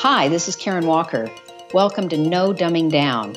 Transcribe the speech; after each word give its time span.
Hi, 0.00 0.28
this 0.28 0.46
is 0.46 0.56
Karen 0.56 0.86
Walker. 0.86 1.30
Welcome 1.72 2.10
to 2.10 2.18
No 2.18 2.52
Dumbing 2.52 2.90
Down, 2.90 3.34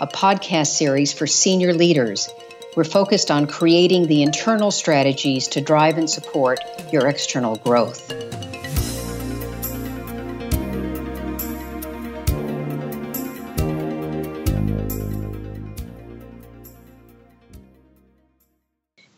a 0.00 0.06
podcast 0.06 0.68
series 0.68 1.12
for 1.12 1.26
senior 1.26 1.74
leaders. 1.74 2.28
We're 2.76 2.84
focused 2.84 3.32
on 3.32 3.48
creating 3.48 4.06
the 4.06 4.22
internal 4.22 4.70
strategies 4.70 5.48
to 5.48 5.60
drive 5.60 5.98
and 5.98 6.08
support 6.08 6.60
your 6.92 7.08
external 7.08 7.56
growth. 7.56 8.12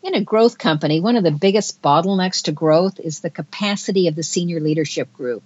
In 0.01 0.15
a 0.15 0.23
growth 0.23 0.57
company, 0.57 0.99
one 1.01 1.17
of 1.17 1.23
the 1.23 1.29
biggest 1.29 1.83
bottlenecks 1.83 2.45
to 2.45 2.51
growth 2.51 2.99
is 2.99 3.19
the 3.19 3.29
capacity 3.29 4.07
of 4.07 4.15
the 4.15 4.23
senior 4.23 4.59
leadership 4.59 5.13
group. 5.13 5.43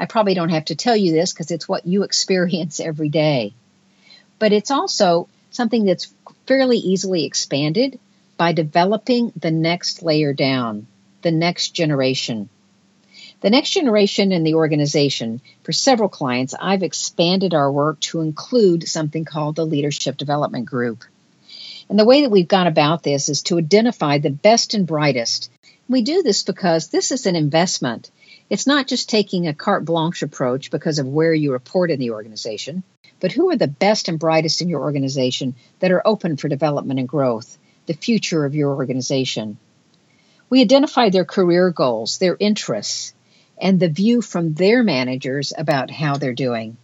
I 0.00 0.06
probably 0.06 0.32
don't 0.32 0.48
have 0.48 0.64
to 0.66 0.74
tell 0.74 0.96
you 0.96 1.12
this 1.12 1.32
because 1.32 1.50
it's 1.50 1.68
what 1.68 1.86
you 1.86 2.02
experience 2.04 2.80
every 2.80 3.10
day. 3.10 3.52
But 4.38 4.52
it's 4.52 4.70
also 4.70 5.28
something 5.50 5.84
that's 5.84 6.12
fairly 6.46 6.78
easily 6.78 7.26
expanded 7.26 8.00
by 8.38 8.52
developing 8.52 9.32
the 9.36 9.50
next 9.50 10.02
layer 10.02 10.32
down, 10.32 10.86
the 11.20 11.30
next 11.30 11.74
generation. 11.74 12.48
The 13.42 13.50
next 13.50 13.70
generation 13.70 14.32
in 14.32 14.42
the 14.42 14.54
organization, 14.54 15.42
for 15.62 15.72
several 15.72 16.08
clients, 16.08 16.54
I've 16.58 16.82
expanded 16.82 17.52
our 17.52 17.70
work 17.70 18.00
to 18.00 18.22
include 18.22 18.88
something 18.88 19.26
called 19.26 19.56
the 19.56 19.66
Leadership 19.66 20.16
Development 20.16 20.64
Group. 20.64 21.04
And 21.90 21.98
the 21.98 22.04
way 22.06 22.22
that 22.22 22.30
we've 22.30 22.48
gone 22.48 22.66
about 22.66 23.02
this 23.02 23.28
is 23.28 23.42
to 23.44 23.58
identify 23.58 24.18
the 24.18 24.30
best 24.30 24.74
and 24.74 24.86
brightest. 24.86 25.50
We 25.88 26.02
do 26.02 26.22
this 26.22 26.42
because 26.42 26.88
this 26.88 27.10
is 27.10 27.26
an 27.26 27.36
investment. 27.36 28.10
It's 28.50 28.66
not 28.66 28.88
just 28.88 29.08
taking 29.08 29.46
a 29.46 29.54
carte 29.54 29.84
blanche 29.84 30.22
approach 30.22 30.72
because 30.72 30.98
of 30.98 31.06
where 31.06 31.32
you 31.32 31.52
report 31.52 31.92
in 31.92 32.00
the 32.00 32.10
organization, 32.10 32.82
but 33.20 33.30
who 33.30 33.48
are 33.50 33.56
the 33.56 33.68
best 33.68 34.08
and 34.08 34.18
brightest 34.18 34.60
in 34.60 34.68
your 34.68 34.80
organization 34.80 35.54
that 35.78 35.92
are 35.92 36.04
open 36.04 36.36
for 36.36 36.48
development 36.48 36.98
and 36.98 37.08
growth, 37.08 37.56
the 37.86 37.94
future 37.94 38.44
of 38.44 38.56
your 38.56 38.74
organization. 38.74 39.56
We 40.48 40.62
identify 40.62 41.10
their 41.10 41.24
career 41.24 41.70
goals, 41.70 42.18
their 42.18 42.36
interests, 42.40 43.14
and 43.56 43.78
the 43.78 43.88
view 43.88 44.20
from 44.20 44.54
their 44.54 44.82
managers 44.82 45.52
about 45.56 45.90
how 45.92 46.16
they're 46.16 46.34
doing. 46.34 46.76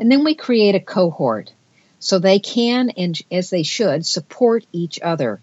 And 0.00 0.10
then 0.10 0.24
we 0.24 0.34
create 0.34 0.74
a 0.74 0.80
cohort 0.80 1.52
so 2.00 2.18
they 2.18 2.40
can, 2.40 2.90
and 2.90 3.16
as 3.30 3.50
they 3.50 3.62
should, 3.62 4.04
support 4.04 4.66
each 4.72 5.00
other. 5.00 5.40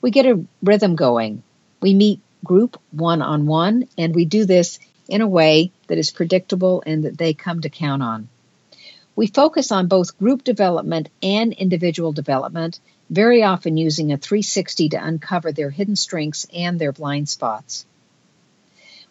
We 0.00 0.10
get 0.10 0.24
a 0.24 0.42
rhythm 0.62 0.96
going. 0.96 1.42
We 1.82 1.92
meet 1.92 2.22
group 2.44 2.80
one 2.90 3.22
on 3.22 3.46
one, 3.46 3.88
and 3.96 4.14
we 4.14 4.24
do 4.24 4.44
this 4.44 4.78
in 5.08 5.20
a 5.20 5.26
way 5.26 5.72
that 5.86 5.98
is 5.98 6.10
predictable 6.10 6.82
and 6.86 7.04
that 7.04 7.18
they 7.18 7.34
come 7.34 7.60
to 7.60 7.68
count 7.68 8.02
on. 8.02 8.28
We 9.16 9.26
focus 9.26 9.72
on 9.72 9.88
both 9.88 10.18
group 10.18 10.44
development 10.44 11.08
and 11.22 11.52
individual 11.52 12.12
development, 12.12 12.78
very 13.10 13.42
often 13.42 13.76
using 13.76 14.12
a 14.12 14.16
360 14.16 14.90
to 14.90 15.04
uncover 15.04 15.52
their 15.52 15.70
hidden 15.70 15.96
strengths 15.96 16.46
and 16.54 16.78
their 16.78 16.92
blind 16.92 17.28
spots. 17.28 17.86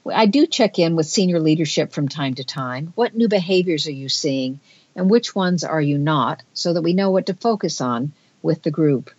I 0.09 0.28
do 0.28 0.48
check 0.48 0.80
in 0.80 0.95
with 0.95 1.08
senior 1.08 1.39
leadership 1.39 1.92
from 1.92 2.08
time 2.08 2.36
to 2.36 2.45
time. 2.45 2.94
What 2.95 3.16
new 3.16 3.28
behaviors 3.28 3.88
are 3.88 3.92
you 3.92 4.08
seeing? 4.08 4.61
and 4.98 5.09
which 5.09 5.36
ones 5.36 5.64
are 5.64 5.80
you 5.80 5.98
not 5.98 6.42
so 6.53 6.73
that 6.73 6.81
we 6.81 6.94
know 6.94 7.11
what 7.11 7.28
to 7.28 7.33
focus 7.36 7.80
on 7.80 8.11
with 8.42 8.64
the 8.64 8.72
group. 8.72 9.11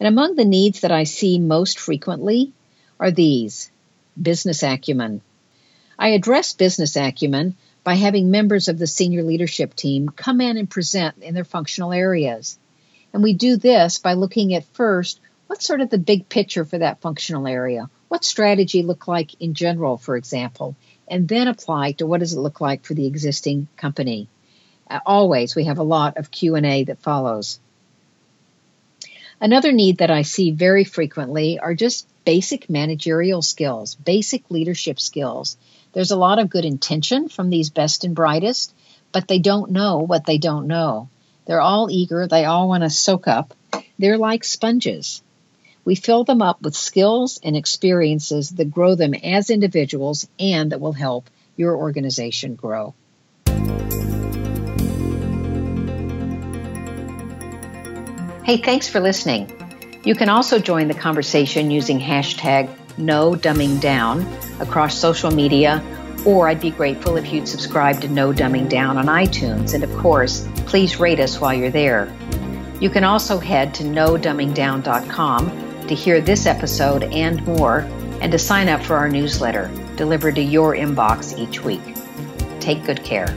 And 0.00 0.08
among 0.08 0.34
the 0.34 0.44
needs 0.44 0.80
that 0.80 0.90
I 0.90 1.04
see 1.04 1.38
most 1.38 1.78
frequently 1.78 2.52
are 2.98 3.10
these 3.10 3.70
business 4.20 4.62
acumen. 4.62 5.20
I 5.98 6.08
address 6.08 6.52
business 6.52 6.96
acumen 6.96 7.56
by 7.82 7.94
having 7.94 8.30
members 8.30 8.68
of 8.68 8.78
the 8.78 8.86
senior 8.86 9.22
leadership 9.22 9.74
team 9.74 10.08
come 10.08 10.40
in 10.40 10.56
and 10.56 10.68
present 10.68 11.22
in 11.22 11.34
their 11.34 11.44
functional 11.44 11.92
areas. 11.92 12.58
And 13.12 13.22
we 13.22 13.34
do 13.34 13.56
this 13.56 13.98
by 13.98 14.14
looking 14.14 14.54
at 14.54 14.64
first 14.74 15.20
what's 15.46 15.66
sort 15.66 15.80
of 15.80 15.90
the 15.90 15.98
big 15.98 16.28
picture 16.28 16.64
for 16.64 16.78
that 16.78 17.00
functional 17.00 17.46
area? 17.46 17.88
What 18.08 18.24
strategy 18.24 18.82
look 18.82 19.06
like 19.06 19.40
in 19.40 19.54
general, 19.54 19.96
for 19.98 20.16
example, 20.16 20.76
and 21.06 21.28
then 21.28 21.48
apply 21.48 21.92
to 21.92 22.06
what 22.06 22.20
does 22.20 22.32
it 22.32 22.40
look 22.40 22.60
like 22.60 22.84
for 22.84 22.94
the 22.94 23.06
existing 23.06 23.68
company. 23.76 24.28
Uh, 24.88 25.00
always, 25.04 25.54
we 25.54 25.64
have 25.64 25.78
a 25.78 25.82
lot 25.82 26.16
of 26.16 26.30
Q&A 26.30 26.84
that 26.84 27.00
follows. 27.00 27.60
Another 29.40 29.72
need 29.72 29.98
that 29.98 30.10
I 30.10 30.22
see 30.22 30.52
very 30.52 30.84
frequently 30.84 31.58
are 31.58 31.74
just 31.74 32.06
basic 32.24 32.70
managerial 32.70 33.42
skills, 33.42 33.94
basic 33.94 34.50
leadership 34.50 35.00
skills. 35.00 35.56
There's 35.92 36.12
a 36.12 36.16
lot 36.16 36.38
of 36.38 36.50
good 36.50 36.64
intention 36.64 37.28
from 37.28 37.50
these 37.50 37.70
best 37.70 38.04
and 38.04 38.14
brightest, 38.14 38.74
but 39.12 39.28
they 39.28 39.38
don't 39.38 39.72
know 39.72 39.98
what 39.98 40.26
they 40.26 40.38
don't 40.38 40.66
know. 40.66 41.08
They're 41.46 41.60
all 41.60 41.90
eager, 41.90 42.26
they 42.26 42.44
all 42.44 42.68
want 42.68 42.84
to 42.84 42.90
soak 42.90 43.28
up. 43.28 43.54
They're 43.98 44.18
like 44.18 44.44
sponges. 44.44 45.22
We 45.84 45.94
fill 45.94 46.24
them 46.24 46.40
up 46.40 46.62
with 46.62 46.74
skills 46.74 47.38
and 47.42 47.56
experiences 47.56 48.50
that 48.50 48.70
grow 48.70 48.94
them 48.94 49.14
as 49.14 49.50
individuals 49.50 50.26
and 50.38 50.72
that 50.72 50.80
will 50.80 50.92
help 50.92 51.28
your 51.56 51.76
organization 51.76 52.54
grow. 52.54 52.94
Hey, 58.44 58.58
thanks 58.58 58.86
for 58.86 59.00
listening. 59.00 59.50
You 60.04 60.14
can 60.14 60.28
also 60.28 60.58
join 60.58 60.88
the 60.88 60.94
conversation 60.94 61.70
using 61.70 61.98
hashtag 61.98 62.68
no 62.98 63.32
dumbing 63.32 63.80
down 63.80 64.20
across 64.60 64.98
social 64.98 65.30
media, 65.30 65.82
or 66.26 66.46
I'd 66.46 66.60
be 66.60 66.70
grateful 66.70 67.16
if 67.16 67.32
you'd 67.32 67.48
subscribe 67.48 68.02
to 68.02 68.08
No 68.08 68.34
Dumbing 68.34 68.68
Down 68.68 68.98
on 68.98 69.06
iTunes. 69.06 69.72
And 69.72 69.82
of 69.82 69.90
course, 69.96 70.46
please 70.66 71.00
rate 71.00 71.20
us 71.20 71.40
while 71.40 71.54
you're 71.54 71.70
there. 71.70 72.14
You 72.80 72.90
can 72.90 73.02
also 73.02 73.38
head 73.38 73.72
to 73.76 73.82
nodumbingdown.com 73.82 75.86
to 75.86 75.94
hear 75.94 76.20
this 76.20 76.44
episode 76.44 77.04
and 77.04 77.42
more, 77.46 77.78
and 78.20 78.30
to 78.30 78.38
sign 78.38 78.68
up 78.68 78.82
for 78.82 78.96
our 78.96 79.08
newsletter 79.08 79.70
delivered 79.96 80.34
to 80.34 80.42
your 80.42 80.74
inbox 80.74 81.38
each 81.38 81.64
week. 81.64 81.96
Take 82.60 82.84
good 82.84 83.02
care. 83.04 83.34